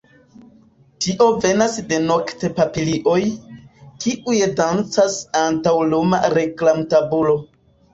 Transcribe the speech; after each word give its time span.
Tio 1.05 1.27
venas 1.43 1.75
de 1.91 1.99
noktpapilioj, 2.07 3.21
kiuj 3.85 4.41
dancas 4.65 5.23
antaŭ 5.47 5.79
luma 5.95 6.27
reklamtabulo. 6.41 7.43